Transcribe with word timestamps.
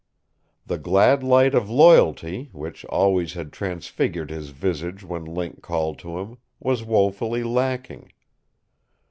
The 0.65 0.79
glad 0.79 1.21
light 1.21 1.53
of 1.53 1.69
loyalty, 1.69 2.49
which 2.53 2.85
always 2.85 3.33
had 3.33 3.53
transfigured 3.53 4.31
his 4.31 4.49
visage 4.49 5.03
when 5.03 5.23
Link 5.25 5.61
called 5.61 5.99
to 5.99 6.17
him, 6.17 6.37
was 6.59 6.83
woefully 6.83 7.43
lacking. 7.43 8.11